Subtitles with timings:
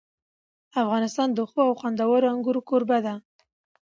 [0.81, 3.15] افغانستان د ښو او خوندورو انګورو کوربه دی.